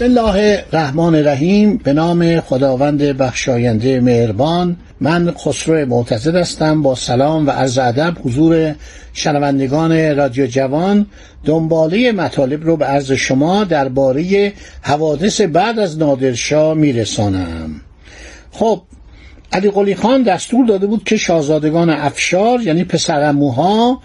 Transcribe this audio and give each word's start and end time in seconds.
بسم 0.00 0.18
الله 0.18 0.64
الرحمن 0.72 1.14
الرحیم. 1.14 1.76
به 1.76 1.92
نام 1.92 2.40
خداوند 2.40 3.02
بخشاینده 3.02 4.00
مهربان. 4.00 4.76
من 5.00 5.30
خسرو 5.30 5.86
معتزد 5.86 6.36
هستم. 6.36 6.82
با 6.82 6.94
سلام 6.94 7.46
و 7.46 7.50
عرض 7.50 7.78
ادب 7.78 8.16
حضور 8.24 8.74
شنوندگان 9.12 10.16
رادیو 10.16 10.46
جوان. 10.46 11.06
دنباله 11.44 12.12
مطالب 12.12 12.64
رو 12.64 12.76
به 12.76 12.84
عرض 12.84 13.12
شما 13.12 13.64
درباره 13.64 14.52
حوادث 14.82 15.40
بعد 15.40 15.78
از 15.78 15.98
نادرشاه 15.98 16.74
میرسانم. 16.74 17.80
خب 18.50 18.82
علی 19.52 19.70
قلی 19.70 19.94
خان 19.94 20.22
دستور 20.22 20.66
داده 20.66 20.86
بود 20.86 21.04
که 21.04 21.16
شاهزادگان 21.16 21.90
افشار 21.90 22.60
یعنی 22.60 22.84
پسرموها 22.84 24.00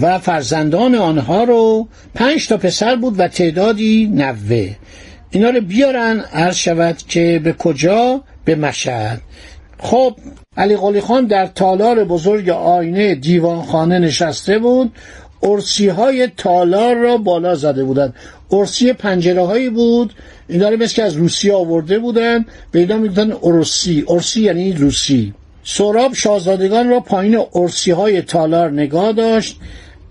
و 0.00 0.18
فرزندان 0.18 0.94
آنها 0.94 1.44
رو 1.44 1.88
پنج 2.14 2.48
تا 2.48 2.56
پسر 2.56 2.96
بود 2.96 3.14
و 3.18 3.28
تعدادی 3.28 4.10
نوه. 4.14 4.70
اینا 5.30 5.50
رو 5.50 5.60
بیارن 5.60 6.20
عرض 6.20 6.56
شود 6.56 6.96
که 7.08 7.40
به 7.44 7.52
کجا؟ 7.52 8.20
به 8.44 8.54
مشهد. 8.54 9.20
خب 9.78 10.16
علی 10.56 10.76
قلی 10.76 11.00
خان 11.00 11.26
در 11.26 11.46
تالار 11.46 12.04
بزرگ 12.04 12.48
آینه 12.48 13.14
دیوانخانه 13.14 13.98
نشسته 13.98 14.58
بود. 14.58 14.92
ارسی 15.42 15.88
های 15.88 16.28
تالار 16.36 16.94
را 16.94 17.16
بالا 17.16 17.54
زده 17.54 17.84
بودند. 17.84 18.14
ارسی 18.52 18.92
پنجره 18.92 19.42
هایی 19.42 19.70
بود. 19.70 20.14
اینا 20.48 20.68
رو 20.68 20.76
مثل 20.76 21.02
از 21.02 21.14
روسیه 21.14 21.54
آورده 21.54 21.98
بودن 21.98 22.44
به 22.70 22.78
اینا 22.78 22.96
می‌گفتن 22.96 23.32
ارسی. 23.42 24.04
ارسی 24.08 24.40
یعنی 24.40 24.72
روسی. 24.72 25.34
سراب 25.64 26.14
شاهزادگان 26.14 26.88
را 26.88 27.00
پایین 27.00 27.44
ارسی 27.54 27.90
های 27.90 28.22
تالار 28.22 28.70
نگاه 28.70 29.12
داشت. 29.12 29.56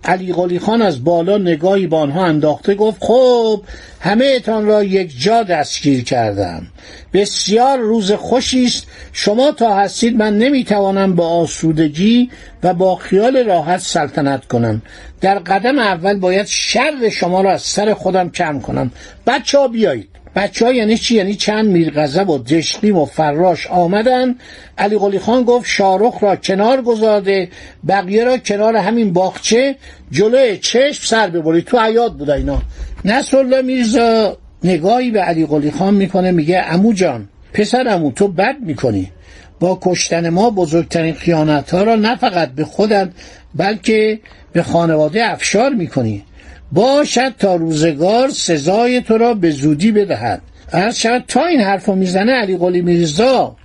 علی 0.03 0.33
قلی 0.33 0.59
خان 0.59 0.81
از 0.81 1.03
بالا 1.03 1.37
نگاهی 1.37 1.87
به 1.87 1.95
آنها 1.95 2.25
انداخته 2.25 2.75
گفت 2.75 2.97
خب 3.03 3.61
همه 3.99 4.33
اتان 4.35 4.65
را 4.65 4.83
یک 4.83 5.21
جا 5.21 5.43
دستگیر 5.43 6.03
کردم. 6.03 6.67
بسیار 7.13 7.77
روز 7.77 8.11
خوشی 8.11 8.65
است. 8.65 8.87
شما 9.13 9.51
تا 9.51 9.75
هستید 9.75 10.15
من 10.15 10.37
نمی‌توانم 10.37 11.15
با 11.15 11.27
آسودگی 11.27 12.29
و 12.63 12.73
با 12.73 12.95
خیال 12.95 13.43
راحت 13.43 13.79
سلطنت 13.79 14.45
کنم. 14.45 14.81
در 15.21 15.39
قدم 15.39 15.79
اول 15.79 16.19
باید 16.19 16.45
شر 16.45 17.09
شما 17.09 17.41
را 17.41 17.51
از 17.51 17.61
سر 17.61 17.93
خودم 17.93 18.29
کم 18.29 18.59
کنم. 18.59 18.91
بچه 19.27 19.59
ها 19.59 19.67
بیایید. 19.67 20.09
بچه 20.35 20.65
ها 20.65 20.71
یعنی 20.71 20.97
چی؟ 20.97 21.15
یعنی 21.15 21.35
چند 21.35 21.65
میر 21.65 21.91
غضب 21.91 22.29
و 22.29 22.37
دشقیم 22.37 22.97
و 22.97 23.05
فراش 23.05 23.67
آمدن. 23.67 24.35
علی 24.77 24.97
قلی 24.97 25.19
خان 25.19 25.43
گفت 25.43 25.69
شارخ 25.69 26.23
را 26.23 26.35
کنار 26.35 26.81
گذارده 26.81 27.49
بقیه 27.87 28.23
را 28.23 28.37
کنار 28.37 28.75
همین 28.75 29.13
باغچه 29.13 29.75
جلوی 30.11 30.57
چشم 30.57 31.05
سر 31.05 31.27
ببرید. 31.27 31.65
تو 31.65 31.79
حیات 31.79 32.13
بوده 32.13 32.33
اینا. 32.33 32.61
نصرالله 33.05 33.61
میرزا 33.61 34.37
نگاهی 34.63 35.11
به 35.11 35.21
علی 35.21 35.45
قلی 35.45 35.71
خان 35.71 35.93
می‌کنه 35.93 36.31
میگه 36.31 36.63
امو 36.67 36.93
جان 36.93 37.29
پسر 37.53 37.87
امو 37.87 38.11
تو 38.11 38.27
بد 38.27 38.55
می‌کنی. 38.59 39.11
با 39.59 39.79
کشتن 39.81 40.29
ما 40.29 40.49
بزرگترین 40.49 41.13
خیانت 41.13 41.73
ها 41.73 41.83
را 41.83 41.95
نه 41.95 42.15
فقط 42.15 42.51
به 42.51 42.65
خودت 42.65 43.09
بلکه 43.55 44.19
به 44.53 44.63
خانواده 44.63 45.31
افشار 45.31 45.69
می‌کنی. 45.69 46.23
باشد 46.71 47.33
تا 47.39 47.55
روزگار 47.55 48.29
سزای 48.29 49.01
تو 49.01 49.17
را 49.17 49.33
به 49.33 49.51
زودی 49.51 49.91
بدهد. 49.91 50.41
عرض 50.73 50.97
شود 50.97 51.23
تا 51.27 51.45
این 51.45 51.59
حرف 51.61 51.89
می‌زنه 51.89 52.31
علی 52.31 52.57
قلی 52.57 52.81
میرزا 52.81 53.55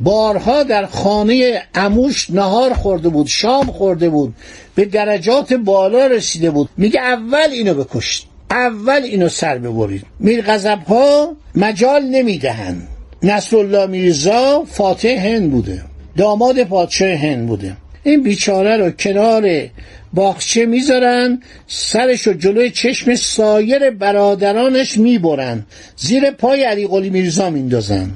بارها 0.00 0.62
در 0.62 0.86
خانه 0.86 1.62
اموش 1.74 2.30
نهار 2.30 2.74
خورده 2.74 3.08
بود 3.08 3.26
شام 3.26 3.66
خورده 3.66 4.08
بود 4.08 4.34
به 4.74 4.84
درجات 4.84 5.52
بالا 5.52 6.06
رسیده 6.06 6.50
بود. 6.50 6.68
میگه 6.76 7.00
اول 7.00 7.48
اینو 7.52 7.74
بکشت 7.74 8.26
اول 8.50 9.02
اینو 9.02 9.28
سر 9.28 9.58
ببرید. 9.58 10.04
میر 10.20 10.42
غضب 10.42 10.78
ها 10.88 11.36
مجال 11.54 12.02
نمی‌دهند. 12.02 12.88
نصرالله 13.22 13.86
میرزا 13.86 14.64
فاتح 14.66 15.08
هند 15.08 15.50
بوده 15.50 15.82
داماد 16.16 16.64
پادشاه 16.64 17.14
هند 17.14 17.46
بوده. 17.46 17.76
این 18.02 18.22
بیچاره 18.22 18.76
رو 18.76 18.90
کنار 18.90 19.68
باغچه 20.12 20.66
می‌ذارن 20.66 21.42
سرش 21.66 22.26
رو 22.26 22.32
جلوی 22.32 22.70
چشم 22.70 23.14
سایر 23.14 23.90
برادرانش 23.90 24.98
می‌برن. 24.98 25.66
زیر 25.96 26.30
پای 26.30 26.64
علی 26.64 26.86
قلی 26.86 27.10
میرزا 27.10 27.50
میندازن. 27.50 28.10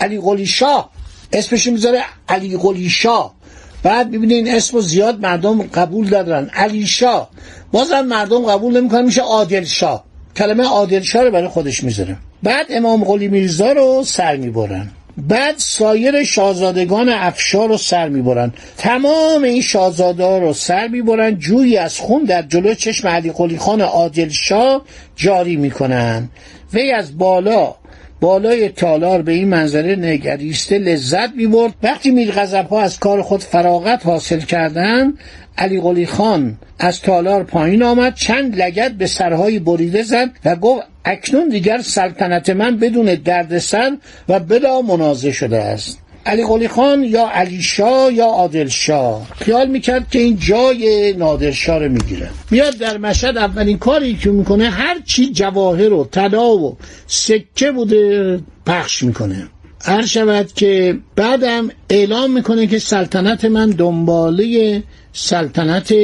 علی 0.00 0.20
قلی 0.20 0.46
شاه 0.46 0.90
اسمش 1.32 1.66
می‌ذاره 1.66 2.00
علی 2.28 2.56
قلی 2.56 2.88
شاه. 2.88 3.34
بعد 3.82 4.08
ببینید 4.08 4.46
این 4.46 4.54
اسم 4.56 4.80
زیاد 4.80 5.20
مردم 5.20 5.62
قبول 5.62 6.08
دادن 6.08 6.50
علی 6.54 6.86
شاه. 6.86 7.30
بازم 7.72 8.00
مردم 8.00 8.46
قبول 8.46 8.76
نمی‌کنن 8.76 9.04
میشه 9.04 9.22
عادل 9.22 9.64
شاه. 9.64 10.04
کلمه 10.36 10.64
عادل 10.64 11.00
شاه 11.00 11.22
رو 11.22 11.30
برای 11.30 11.48
خودش 11.48 11.84
می‌ذاره. 11.84 12.16
بعد 12.42 12.66
امام 12.70 13.04
قلی 13.04 13.28
میرزا 13.28 13.72
رو 13.72 14.02
سر 14.06 14.36
می‌برن. 14.36 14.90
بعد 15.18 15.54
سایر 15.58 16.24
شاهزادگان 16.24 17.08
افشار 17.08 17.68
رو 17.68 17.76
سر 17.76 18.08
می‌برن. 18.08 18.52
تمام 18.78 19.42
این 19.42 19.62
شاهزاده 19.62 20.38
رو 20.38 20.52
سر 20.52 20.88
می‌برن 20.88 21.38
جویی 21.38 21.76
از 21.76 21.98
خون 21.98 22.24
در 22.24 22.42
جلو 22.42 22.74
چشم 22.74 23.08
علی 23.08 23.32
قلی 23.32 23.58
خان 23.58 23.80
عادل 23.80 24.28
شاه 24.28 24.82
جاری 25.16 25.56
می‌کنن. 25.56 26.28
وی 26.72 26.92
از 26.92 27.18
بالا 27.18 27.74
بالای 28.20 28.68
تالار 28.68 29.22
به 29.22 29.32
این 29.32 29.48
منظره 29.48 29.96
نگریسته 29.96 30.78
لذت 30.78 31.30
می‌برد. 31.36 31.74
وقتی 31.82 32.10
میر 32.10 32.30
ها 32.70 32.80
از 32.80 32.98
کار 32.98 33.22
خود 33.22 33.40
فراغت 33.40 34.06
حاصل 34.06 34.40
کردن 34.40 35.14
علی 35.58 35.80
قلی 35.80 36.06
خان 36.06 36.56
از 36.78 37.00
تالار 37.00 37.44
پایین 37.44 37.82
آمد 37.82 38.14
چند 38.14 38.56
لگت 38.56 38.92
به 38.92 39.06
سرهای 39.06 39.58
بریده 39.58 40.02
زد 40.02 40.30
و 40.44 40.56
گفت 40.56 40.86
اکنون 41.04 41.48
دیگر 41.48 41.80
سلطنت 41.80 42.50
من 42.50 42.76
بدون 42.76 43.14
دردسر 43.14 43.96
و 44.28 44.40
بلا 44.40 44.82
منازه 44.82 45.32
شده 45.32 45.58
است. 45.58 45.98
علی 46.26 46.46
قلی 46.46 46.68
خان 46.68 47.04
یا 47.04 47.28
علی 47.32 47.62
شاه 47.62 48.12
یا 48.12 48.24
عادل 48.24 48.68
شاه. 48.68 49.26
خیال 49.40 49.68
می‌کرد 49.68 50.10
که 50.10 50.18
این 50.18 50.38
جای 50.38 51.14
نادر 51.18 51.50
شاه 51.50 51.78
رو 51.78 51.88
می‌گیره. 51.88 52.30
میاد 52.50 52.74
در 52.76 52.98
مشهد 52.98 53.36
اولین 53.36 53.78
کاری 53.78 54.14
که 54.14 54.30
می‌کنه 54.30 54.70
هر 54.70 55.00
چی 55.06 55.32
جواهر 55.32 55.92
و 55.92 56.04
طلا 56.04 56.56
و 56.56 56.76
سکه 57.06 57.72
بوده 57.72 58.40
پخش 58.66 59.02
می‌کنه. 59.02 59.48
هر 59.84 60.06
شود 60.06 60.52
که 60.52 60.98
بعدم 61.16 61.68
اعلام 61.90 62.32
می‌کنه 62.32 62.66
که 62.66 62.78
سلطنت 62.78 63.44
من 63.44 63.70
دنباله 63.70 64.82
سلطنت 65.12 65.94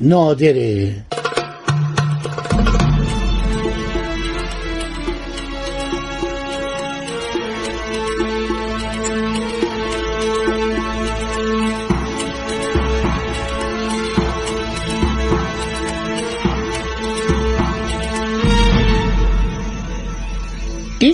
نادره. 0.00 0.94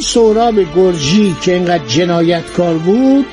سهراب 0.09 0.75
گرجی 0.77 1.37
که 1.43 1.55
اینقدر 1.55 1.87
جنایتکار 1.87 2.79
بود 2.79 3.27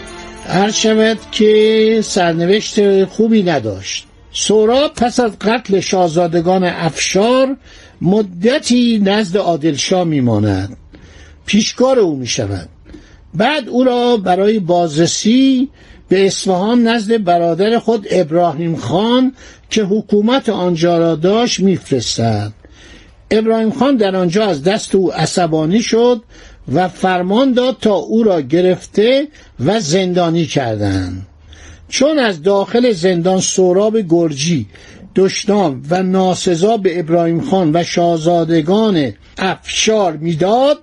هر 0.47 0.71
شود 0.71 1.17
که 1.31 1.99
سرنوشت 2.03 3.05
خوبی 3.05 3.43
نداشت. 3.43 4.07
سهراب 4.33 4.93
پس 4.93 5.19
از 5.19 5.31
قتل 5.39 5.79
شاهزادگان 5.79 6.63
افشار 6.63 7.57
مدتی 8.01 9.01
نزد 9.03 9.37
عادلشاه 9.37 10.03
میماند. 10.03 10.77
پیشکار 11.45 11.99
او 11.99 12.15
می 12.15 12.27
شود 12.27 12.69
بعد 13.33 13.69
او 13.69 13.83
را 13.83 14.17
برای 14.17 14.59
بازرسی 14.59 15.69
به 16.09 16.25
اصفهان 16.25 16.87
نزد 16.87 17.23
برادر 17.23 17.79
خود 17.79 18.07
ابراهیم 18.11 18.75
خان 18.75 19.33
که 19.69 19.83
حکومت 19.83 20.49
آنجا 20.49 20.97
را 20.97 21.15
داشت 21.15 21.59
میفرستد. 21.59 22.51
ابراهیم 23.31 23.71
خان 23.71 23.95
در 23.95 24.15
آنجا 24.15 24.45
از 24.45 24.63
دست 24.63 24.95
او 24.95 25.13
عصبانی 25.13 25.81
شد 25.81 26.21
و 26.73 26.87
فرمان 26.87 27.53
داد 27.53 27.77
تا 27.81 27.93
او 27.93 28.23
را 28.23 28.41
گرفته 28.41 29.27
و 29.65 29.79
زندانی 29.79 30.45
کردند. 30.45 31.27
چون 31.89 32.19
از 32.19 32.43
داخل 32.43 32.91
زندان 32.91 33.39
سوراب 33.39 33.97
گرجی 34.09 34.67
دشنام 35.15 35.83
و 35.89 36.03
ناسزا 36.03 36.77
به 36.77 36.99
ابراهیم 36.99 37.41
خان 37.41 37.71
و 37.73 37.83
شاهزادگان 37.83 39.13
افشار 39.37 40.17
می‌داد 40.17 40.77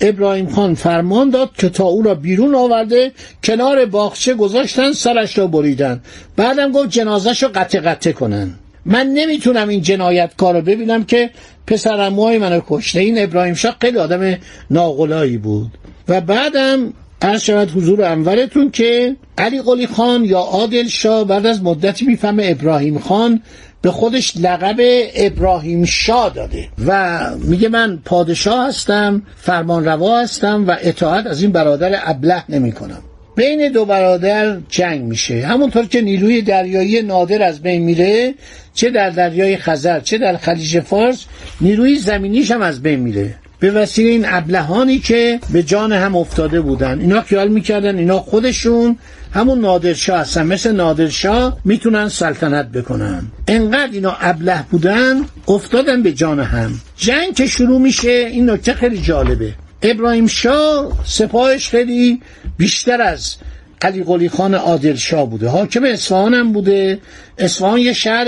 ابراهیم 0.00 0.48
خان 0.48 0.74
فرمان 0.74 1.30
داد 1.30 1.50
که 1.58 1.68
تا 1.68 1.84
او 1.84 2.02
را 2.02 2.14
بیرون 2.14 2.54
آورده 2.54 3.12
کنار 3.44 3.84
باغچه 3.84 4.34
گذاشتن 4.34 4.92
سرش 4.92 5.38
را 5.38 5.46
بریدن. 5.46 6.02
بعدم 6.36 6.72
گفت 6.72 6.88
جنازش 6.88 7.42
رو 7.42 7.48
قطع 7.54 7.80
قطع 7.80 8.12
کنن. 8.12 8.54
من 8.86 9.06
نمی‌تونم 9.06 9.68
این 9.68 9.82
جنایتکار 9.82 10.54
رو 10.54 10.60
ببینم 10.60 11.04
که 11.04 11.30
پسرموهای 11.66 12.38
منو 12.38 12.60
کشته. 12.68 13.00
این 13.00 13.22
ابراهیم 13.22 13.54
شاه 13.54 13.76
خیلی 13.80 13.98
آدم 13.98 14.38
ناغلایی 14.70 15.38
بود. 15.38 15.70
و 16.08 16.20
بعدم 16.20 16.92
عرض 17.22 17.42
شود 17.42 17.70
حضور 17.70 18.04
انورتون 18.04 18.70
که 18.70 19.16
علی 19.38 19.62
قلی 19.62 19.86
خان 19.86 20.24
یا 20.24 20.38
عادل 20.38 20.88
شاه 20.88 21.24
بعد 21.24 21.46
از 21.46 21.62
مدتی 21.62 22.06
می‌فهمه 22.06 22.46
ابراهیم 22.46 22.98
خان 22.98 23.42
به 23.82 23.90
خودش 23.90 24.36
لقب 24.36 24.76
ابراهیم 25.14 25.84
شاه 25.84 26.30
داده. 26.34 26.68
و 26.86 27.20
میگه 27.38 27.68
من 27.68 27.98
پادشاه 28.04 28.68
هستم 28.68 29.22
فرمان 29.36 29.84
روا 29.84 30.20
هستم 30.20 30.64
و 30.68 30.76
اطاعت 30.80 31.26
از 31.26 31.42
این 31.42 31.52
برادر 31.52 32.00
ابله 32.04 32.44
نمی 32.48 32.72
کنم 32.72 33.02
بین 33.36 33.72
دو 33.72 33.84
برادر 33.84 34.58
جنگ 34.68 35.02
میشه. 35.02 35.46
همونطور 35.46 35.86
که 35.86 36.00
نیروی 36.00 36.42
دریایی 36.42 37.02
نادر 37.02 37.42
از 37.42 37.62
بین 37.62 37.82
میره 37.82 38.34
چه 38.74 38.90
در 38.90 39.10
دریای 39.10 39.56
خزر 39.56 40.00
چه 40.00 40.18
در 40.18 40.36
خلیج 40.36 40.80
فارس 40.80 41.24
نیروی 41.60 41.96
زمینیش 41.96 42.50
هم 42.50 42.62
از 42.62 42.82
بین 42.82 43.00
میره. 43.00 43.34
به 43.60 43.70
وسیله 43.70 44.10
این 44.10 44.24
ابلهانی 44.28 44.98
که 44.98 45.40
به 45.52 45.62
جان 45.62 45.92
هم 45.92 46.16
افتاده 46.16 46.60
بودن. 46.60 47.00
اینا 47.00 47.20
خیال 47.20 47.48
می‌کردن 47.48 47.98
اینا 47.98 48.18
خودشون 48.18 48.98
همون 49.34 49.60
نادرشاه 49.60 50.20
هستن. 50.20 50.46
مثل 50.46 50.72
نادرشاه 50.72 51.58
می‌تونن 51.64 52.08
سلطنت 52.08 52.68
بکنن. 52.68 53.22
انقدر 53.48 53.92
اینا 53.92 54.16
ابله 54.20 54.64
بودن 54.70 55.20
افتادن 55.48 56.02
به 56.02 56.12
جان 56.12 56.40
هم. 56.40 56.80
جنگ 56.96 57.34
که 57.34 57.46
شروع 57.46 57.80
میشه 57.80 58.10
این 58.10 58.50
نکته 58.50 58.72
خیلی 58.72 58.98
جالبه. 58.98 59.52
ابراهیم 59.82 60.26
شاه 60.26 60.92
سپاهش 61.04 61.68
خیلی 61.68 62.20
بیشتر 62.58 63.02
از 63.02 63.34
علی 63.82 64.04
قلی 64.04 64.28
خان 64.28 64.54
عادل 64.54 64.94
شاه 64.94 65.30
بوده. 65.30 65.48
حاکم 65.48 65.84
اصفهان 65.84 66.34
هم 66.34 66.52
بوده. 66.52 66.98
اصفهان 67.38 67.78
یه 67.78 67.92
شهر 67.92 68.26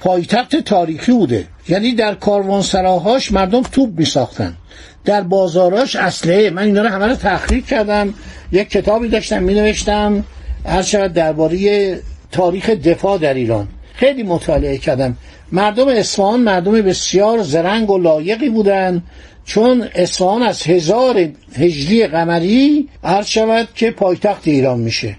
پایتخت 0.00 0.56
تاریخی 0.56 1.12
بوده. 1.12 1.46
یعنی 1.68 1.92
در 1.92 2.14
کاروانسراهاش 2.14 3.32
مردم 3.32 3.62
توپ 3.62 3.98
می 3.98 4.04
ساختن 4.04 4.56
در 5.04 5.20
بازاراش 5.20 5.96
اسلحه 5.96 6.50
من 6.50 6.62
اینا 6.62 6.82
رو 6.82 6.88
همه 6.88 7.06
رو 7.06 7.14
تحقیق 7.14 7.66
کردم. 7.66 8.14
یک 8.52 8.70
کتابی 8.70 9.08
داشتم 9.08 9.42
می 9.42 9.54
نوشتم 9.54 10.24
هر 10.66 10.82
شود 10.82 11.12
درباره 11.12 11.98
تاریخ 12.32 12.70
دفاع 12.70 13.18
در 13.18 13.34
ایران 13.34 13.68
خیلی 13.94 14.22
مطالعه 14.22 14.78
کردم. 14.78 15.16
مردم 15.52 15.88
اصفهان 15.88 16.40
مردم 16.40 16.72
بسیار 16.72 17.42
زرنگ 17.42 17.90
و 17.90 17.98
لایقی 17.98 18.48
بودند 18.48 19.02
چون 19.44 19.88
اصفهان 19.94 20.42
از 20.42 20.62
هزار 20.62 21.28
هجری 21.56 22.06
قمری 22.06 22.88
عرض 23.04 23.26
شود 23.26 23.68
که 23.74 23.90
پایتخت 23.90 24.48
ایران 24.48 24.80
میشه. 24.80 25.16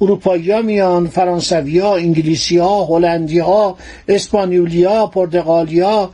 اروپایی 0.00 0.50
ها 0.50 0.62
میان 0.62 1.06
فرانسوی 1.06 1.78
ها 1.78 1.96
انگلیسی 1.96 2.58
ها 2.58 2.84
هلندی 2.84 3.38
ها 3.38 3.76
اسپانیولی 4.08 4.84
ها 4.84 5.06
پرتغالی 5.06 5.80
ها 5.80 6.10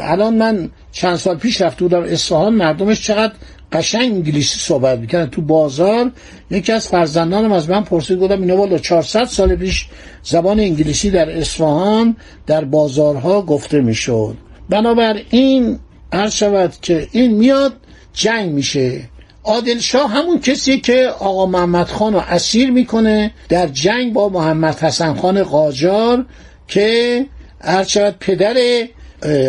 الان 0.00 0.34
من 0.34 0.70
چند 0.92 1.16
سال 1.16 1.36
پیش 1.36 1.60
رفته 1.60 1.80
بودم 1.80 2.02
اصفهان 2.02 2.54
مردمش 2.54 3.06
چقدر 3.06 3.32
قشنگ 3.72 4.12
انگلیسی 4.12 4.58
صحبت 4.58 4.98
می‌کنن 4.98 5.30
تو 5.30 5.42
بازار 5.42 6.10
یکی 6.50 6.72
از 6.72 6.88
فرزندانم 6.88 7.52
از 7.52 7.70
من 7.70 7.84
پرسید 7.84 8.18
گفتم 8.18 8.40
اینا 8.40 8.56
والا 8.56 8.78
400 8.78 9.24
سال 9.24 9.54
پیش 9.56 9.86
زبان 10.22 10.60
انگلیسی 10.60 11.10
در 11.10 11.38
اصفهان 11.38 12.16
در 12.46 12.64
بازارها 12.64 13.42
گفته 13.42 13.80
می‌شد. 13.80 14.36
بنابراین 14.68 15.78
عرض 16.12 16.34
شود 16.34 16.74
که 16.82 17.08
این 17.12 17.30
میاد 17.34 17.72
جنگ 18.12 18.52
میشه. 18.52 19.02
عادل 19.44 19.78
شاه 19.78 20.10
همون 20.10 20.40
کسی 20.40 20.80
که 20.80 21.08
آقا 21.18 21.46
محمد 21.46 21.86
خان 21.86 22.12
رو 22.12 22.22
اسیر 22.28 22.70
می‌کنه 22.70 23.30
در 23.48 23.66
جنگ 23.66 24.12
با 24.12 24.28
محمد 24.28 24.78
حسن 24.78 25.14
خان 25.14 25.42
قاجار 25.42 26.26
که 26.68 27.26
عرض 27.60 27.88
شود 27.88 28.16
پدر 28.20 28.56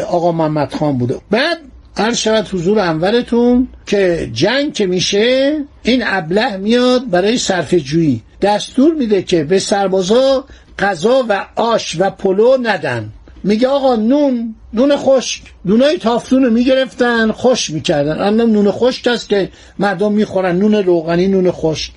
آقا 0.08 0.32
محمد 0.32 0.74
خان 0.74 0.98
بوده. 0.98 1.16
بعد 1.32 1.58
عرض 1.98 2.18
شود 2.18 2.48
حضور 2.48 2.80
انورتون 2.80 3.68
که 3.86 4.30
جنگ 4.34 4.74
که 4.74 4.86
میشه 4.86 5.58
این 5.84 6.04
ابله 6.06 6.58
میاد 6.58 7.10
برای 7.10 7.38
صرف 7.38 7.74
جویی. 7.74 8.22
دستور 8.42 8.94
میده 8.94 9.22
که 9.22 9.44
به 9.44 9.60
سربازا 9.60 10.46
غذا 10.80 11.26
و 11.30 11.46
آش 11.56 11.96
و 12.00 12.10
پلو 12.10 12.58
ندن. 12.62 13.10
میگه 13.44 13.68
آقا 13.68 13.96
نون 13.96 14.56
نون 14.74 14.98
خشک. 14.98 15.42
نونای 15.66 15.98
تافتون 15.98 16.44
رو 16.44 16.52
می‌گرفتن 16.52 17.32
خوش 17.32 17.70
می‌کردن. 17.70 18.22
اما 18.22 18.44
نون 18.44 18.72
خشک 18.72 19.08
است 19.08 19.30
که 19.30 19.50
مردم 19.80 20.12
می‌خورن. 20.14 20.60
نون 20.60 20.76
روغنی 20.76 21.28
نون 21.28 21.52
خشک. 21.52 21.92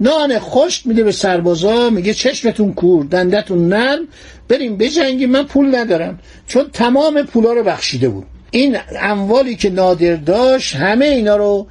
نان 0.00 0.38
خشک 0.38 0.86
میده 0.86 1.04
به 1.04 1.12
سربازا 1.12 1.90
میگه 1.90 2.14
چشمتون 2.14 2.72
کور 2.72 3.04
دندتون 3.04 3.68
نرم. 3.68 4.08
بریم 4.48 4.76
بجنگیم 4.76 5.30
من 5.30 5.42
پول 5.42 5.76
ندارم. 5.76 6.18
چون 6.46 6.64
تمام 6.72 7.22
پولا 7.22 7.52
رو 7.52 7.62
بخشیده 7.64 8.08
بود. 8.08 8.26
این 8.50 8.76
اموالی 9.00 9.56
که 9.56 9.70
نادر 9.70 10.16
داشت 10.16 10.76
همه 10.76 11.04
اینا 11.04 11.36
رو 11.36 11.66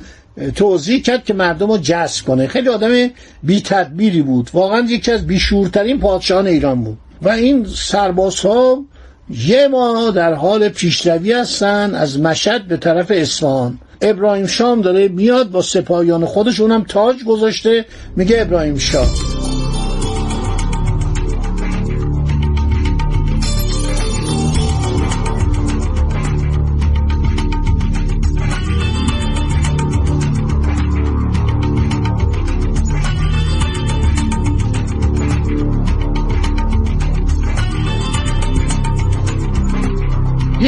توضیح 0.56 1.02
کرد 1.02 1.26
که 1.26 1.34
مردم 1.34 1.72
رو 1.72 1.78
جذب 1.78 2.26
کنه. 2.26 2.48
خیلی 2.48 2.70
آدم 2.70 3.10
بی 3.44 3.62
تدبیری 3.62 4.22
بود. 4.22 4.50
واقعا 4.54 4.80
یکی 4.90 5.12
از 5.12 5.28
بیشورترین 5.28 6.00
پادشاهان 6.00 6.48
ایران 6.48 6.84
بود. 6.84 6.98
و 7.22 7.30
این 7.30 7.66
سربازها 7.76 8.86
یه 9.30 9.68
ماه 9.68 10.12
در 10.12 10.34
حال 10.34 10.70
پیشروی 10.70 11.34
هستن 11.34 11.96
از 11.96 12.20
مشهد 12.20 12.68
به 12.68 12.78
طرف 12.78 13.12
اصفهان. 13.16 13.80
ابراهیم 14.02 14.48
شام 14.48 14.82
داره 14.82 15.08
میاد 15.08 15.52
با 15.52 15.62
سپاهیان 15.62 16.26
خودش 16.26 16.60
اونم 16.60 16.84
تاج 16.84 17.24
گذاشته 17.24 17.86
میگه 18.16 18.42
ابراهیم 18.42 18.78
شاه 18.78 19.37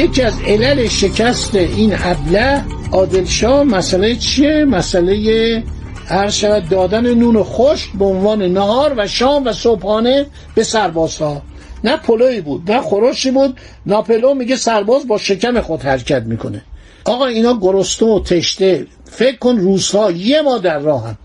یکی 0.00 0.22
از 0.22 0.34
علل 0.46 0.88
شکست 0.88 1.54
این 1.54 1.94
ابله 2.04 2.64
عادلشاه 2.92 3.64
مسئله 3.64 4.16
چیه؟ 4.16 4.64
مسئله 4.64 5.62
هر 6.06 6.30
شود 6.30 6.68
دادن 6.68 7.14
نون 7.14 7.42
خشک 7.42 7.88
به 7.98 8.04
عنوان 8.04 8.42
نهار 8.42 8.94
و 8.96 9.06
شام 9.06 9.44
و 9.44 9.52
صبحانه 9.52 10.26
به 10.54 10.62
سربازها. 10.62 11.42
نه 11.84 11.96
پلوی 11.96 12.40
بود 12.40 12.72
نه 12.72 12.80
خورشی 12.80 13.30
بود. 13.30 13.60
ناپلو 13.86 14.34
میگه 14.34 14.56
سرباز 14.56 15.06
با 15.06 15.18
شکم 15.18 15.60
خود 15.60 15.82
حرکت 15.82 16.22
می‌کنه. 16.22 16.62
آقا 17.04 17.26
اینا 17.26 17.58
گرسنه 17.60 18.08
و 18.08 18.20
تشته 18.20 18.86
فکر 19.04 19.36
کن 19.36 19.56
روزها 19.56 20.10
یه 20.10 20.42
ما 20.42 20.58
در 20.58 20.78
راهن. 20.78 21.16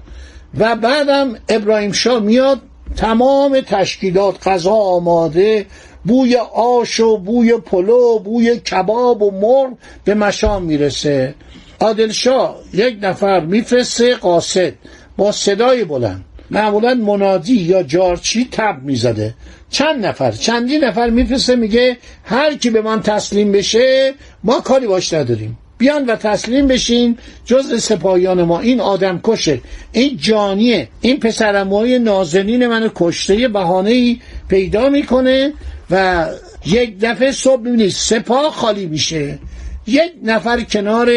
و 0.57 0.75
بعدم 0.75 1.35
ابراهیم 1.49 1.91
شاه 1.91 2.19
میاد 2.19 2.61
تمام 2.97 3.61
تشکیلات 3.61 4.47
غذا 4.47 4.73
آماده 4.73 5.65
بوی 6.05 6.35
آش 6.53 6.99
و 6.99 7.17
بوی 7.17 7.57
پلو 7.57 8.19
بوی 8.19 8.59
کباب 8.59 9.21
و 9.21 9.31
مرغ 9.31 9.77
به 10.03 10.13
مشام 10.13 10.63
می‌رسه. 10.63 11.35
عادلشاه 11.79 12.59
یک 12.73 12.97
نفر 13.01 13.39
میفرسته 13.39 14.15
قاصد 14.15 14.73
با 15.17 15.31
صدای 15.31 15.83
بلند. 15.83 16.25
معمولا 16.51 16.93
منادی 16.93 17.55
یا 17.55 17.83
جارچی 17.83 18.47
تب 18.51 18.77
می‌زده. 18.83 19.33
چند 19.69 20.05
نفر 20.05 20.31
چندی 20.31 20.77
نفر 20.77 21.09
میفرسته 21.09 21.55
میگه 21.55 21.97
هر 22.23 22.55
کی 22.55 22.69
به 22.69 22.81
من 22.81 23.01
تسلیم 23.01 23.51
بشه 23.51 24.13
ما 24.43 24.59
کاری 24.59 24.87
باش 24.87 25.13
نداریم. 25.13 25.57
بیان 25.77 26.05
و 26.05 26.15
تسلیم 26.15 26.67
بشین 26.67 27.17
جز 27.45 27.83
سپاهیان 27.83 28.43
ما. 28.43 28.59
این 28.59 28.81
آدم 28.81 29.19
کشه. 29.23 29.61
این 29.91 30.17
جانیه. 30.17 30.87
این 31.01 31.19
پسرموهای 31.19 31.99
نازنین 31.99 32.67
منو 32.67 32.89
کشته 32.95 33.47
بهانه 33.47 34.17
پیدا 34.47 34.89
می‌کنه. 34.89 35.53
و 35.91 36.25
یک 36.65 36.99
دفعه 37.01 37.31
صبح 37.31 37.61
می‌بینید 37.61 37.89
سپاه 37.89 38.51
خالی 38.51 38.85
میشه. 38.85 39.39
یک 39.87 40.11
نفر 40.23 40.61
کنار 40.61 41.11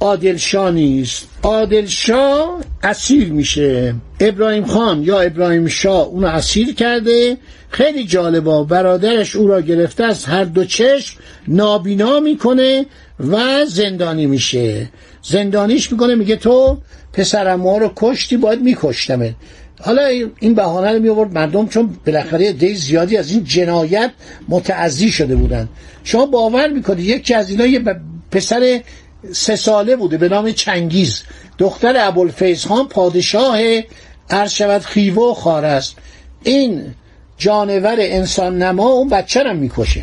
عادلشاه 0.00 0.70
نیست. 0.70 1.28
عادلشاه 1.42 2.60
اسیر 2.82 3.32
میشه. 3.32 3.94
ابراهیم 4.20 4.64
خان 4.64 5.02
یا 5.02 5.20
ابراهیم 5.20 5.66
شاه 5.66 6.06
اونو 6.06 6.26
اسیر 6.26 6.74
کرده. 6.74 7.36
خیلی 7.68 8.04
جالبا 8.04 8.64
برادرش 8.64 9.36
او 9.36 9.48
را 9.48 9.60
گرفته 9.60 10.04
از 10.04 10.24
هر 10.24 10.44
دو 10.44 10.64
چشم 10.64 11.18
نابینا 11.48 12.20
می‌کنه 12.20 12.86
و 13.30 13.64
زندانی 13.64 14.26
میشه. 14.26 14.88
زندانیش 15.22 15.92
می‌کنه 15.92 16.14
میگه 16.14 16.36
تو 16.36 16.78
پسرم 17.12 17.60
ما 17.60 17.78
رو 17.78 17.92
کشتی 17.96 18.36
باید 18.36 18.62
میکشتمه 18.62 19.34
حالا 19.80 20.06
این 20.40 20.54
بهانه 20.54 20.92
رو 20.92 20.98
می 20.98 21.08
آورد 21.08 21.32
مردم 21.32 21.68
چون 21.68 21.96
بالاخره 22.06 22.48
عده 22.48 22.74
زیادی 22.74 23.16
از 23.16 23.30
این 23.30 23.44
جنایت 23.44 24.10
متعزی 24.48 25.10
شده 25.10 25.36
بودن. 25.36 25.68
شما 26.04 26.26
باور 26.26 26.68
می‌کنید 26.68 27.06
یکی 27.06 27.34
از 27.34 27.50
اینا 27.50 27.66
یه 27.66 27.82
پسر 28.30 28.80
سه 29.32 29.56
ساله 29.56 29.96
بوده 29.96 30.18
به 30.18 30.28
نام 30.28 30.52
چنگیز. 30.52 31.22
دختر 31.58 31.94
ابوالفیض 31.98 32.66
خان 32.66 32.88
پادشاه 32.88 33.58
عرض 34.30 34.84
خیوه 34.84 35.22
و 35.22 35.34
خار 35.34 35.64
است. 35.64 35.96
این 36.42 36.94
جانور 37.38 37.96
انسان 37.98 38.62
نما 38.62 38.86
اون 38.86 39.08
بچه 39.08 39.42
رو 39.42 39.54
می‌کشه. 39.54 40.02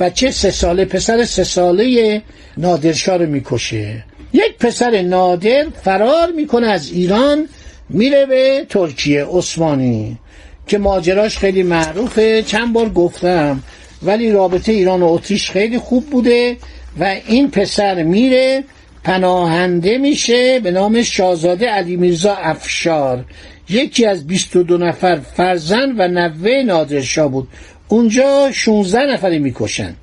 بچه 0.00 0.30
سه 0.30 0.50
ساله 0.50 0.84
پسر 0.84 1.24
سه 1.24 1.44
ساله 1.44 2.22
نادرشاه 2.56 3.16
رو 3.16 3.26
می‌کشه. 3.26 4.04
یک 4.32 4.58
پسر 4.58 5.02
نادر 5.02 5.66
فرار 5.82 6.32
می‌کنه 6.36 6.66
از 6.66 6.90
ایران 6.90 7.48
میره 7.92 8.26
به 8.26 8.66
ترکیه 8.68 9.26
عثمانی 9.30 10.18
که 10.66 10.78
ماجراش 10.78 11.38
خیلی 11.38 11.62
معروفه. 11.62 12.42
چند 12.42 12.72
بار 12.72 12.88
گفتم 12.88 13.62
ولی 14.02 14.32
رابطه 14.32 14.72
ایران 14.72 15.02
و 15.02 15.06
اتریش 15.06 15.50
خیلی 15.50 15.78
خوب 15.78 16.06
بوده 16.06 16.56
و 17.00 17.16
این 17.26 17.50
پسر 17.50 18.02
میره 18.02 18.64
پناهنده 19.04 19.98
میشه 19.98 20.60
به 20.60 20.70
نام 20.70 21.02
شاهزاده 21.02 21.66
علی 21.66 21.96
میرزا 21.96 22.34
افشار. 22.34 23.24
یکی 23.68 24.06
از 24.06 24.26
22 24.26 24.78
نفر 24.78 25.16
فرزند 25.16 25.94
و 25.98 26.08
نوه 26.08 26.62
نادرشاه 26.66 27.28
بود. 27.28 27.48
اونجا 27.88 28.50
16 28.52 29.12
نفری 29.12 29.38
می‌کشن. 29.38 29.94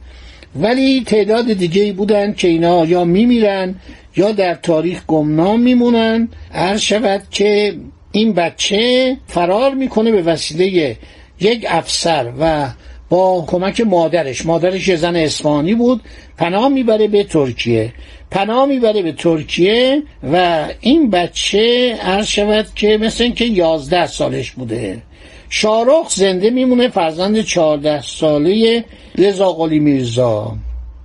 ولی 0.56 1.04
تعداد 1.04 1.54
دیگه 1.54 1.94
بودن 1.94 2.34
که 2.34 2.48
اینا 2.48 2.86
یا 2.86 3.04
میمیرن 3.04 3.76
یا 4.18 4.32
در 4.32 4.54
تاریخ 4.56 5.06
گمنام 5.08 5.60
میمونن. 5.60 6.30
هر 6.52 6.78
شود 6.78 7.22
که 7.32 7.76
این 8.12 8.34
بچه 8.34 9.18
فرار 9.28 9.74
می‌کنه 9.74 10.12
به 10.12 10.22
وسیله 10.22 10.98
یک 11.40 11.66
افسر 11.70 12.32
و 12.40 12.70
با 13.10 13.46
کمک 13.48 13.82
مادرش. 13.82 14.46
مادرش 14.46 14.88
یه 14.88 14.96
زن 14.96 15.16
اسفانی 15.16 15.76
بود. 15.76 16.02
پناه 16.38 16.68
می‌بره 16.68 17.08
به 17.08 17.24
ترکیه. 17.24 17.94
پناه 18.32 18.66
می‌بره 18.66 19.02
به 19.02 19.12
ترکیه 19.12 20.04
و 20.34 20.66
این 20.82 21.10
بچه 21.10 21.94
عرض 22.02 22.28
شود 22.28 22.68
که 22.76 22.98
مثل 22.98 23.24
اینکه 23.24 23.46
یازده 23.46 24.08
سالش 24.08 24.52
بوده. 24.52 25.02
شارخ 25.50 26.10
زنده 26.10 26.50
میمونه 26.50 26.88
فرزند 26.88 27.42
چهارده 27.42 28.02
ساله 28.02 28.84
رضا 29.18 29.54
قلی 29.54 29.80
میرزا. 29.80 30.56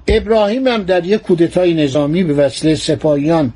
ابراهیم 0.08 0.66
هم 0.66 0.82
در 0.82 1.06
یک 1.06 1.22
کودتای 1.22 1.74
نظامی 1.74 2.24
به 2.24 2.34
وسیله 2.34 2.74
سپاهیان 2.74 3.52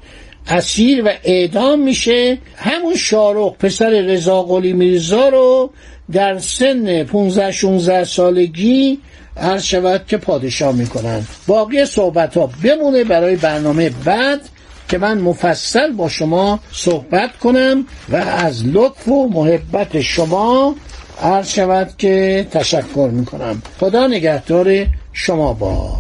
اسیر 0.49 1.03
و 1.05 1.11
اعدام 1.25 1.81
میشه. 1.81 2.38
همون 2.57 2.97
شارخ 2.97 3.53
پسر 3.59 3.91
رضا 3.91 4.43
قلی 4.43 4.73
میرزا 4.73 5.29
رو 5.29 5.71
در 6.12 6.38
سن 6.38 7.05
15 7.05 7.53
16 7.53 8.05
سالگی 8.05 8.99
عرض 9.37 9.62
شود 9.62 10.05
که 10.09 10.17
پادشاه 10.17 10.75
می‌کنن. 10.75 11.23
باقی 11.47 11.85
صحبت 11.85 12.37
ها 12.37 12.50
بمونه 12.62 13.05
برای 13.05 13.37
برنامه 13.37 13.91
بعد 14.05 14.41
که 14.88 14.99
من 14.99 15.19
مفصل 15.19 15.93
با 15.93 16.09
شما 16.09 16.61
صحبت 16.73 17.37
کنم 17.37 17.87
و 18.09 18.17
از 18.17 18.67
لطف 18.67 19.09
و 19.09 19.29
محبت 19.29 20.00
شما 20.00 20.76
عرض 21.23 21.49
شود 21.49 21.91
که 21.99 22.47
تشکر 22.50 23.11
می‌کنم. 23.12 23.62
خدا 23.81 24.07
نگهدار 24.07 24.87
شما 25.12 25.53
با 25.53 25.97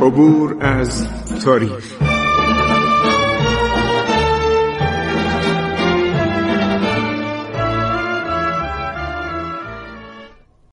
عبور 0.00 0.56
از 0.60 1.06
تاریخ. 1.44 2.09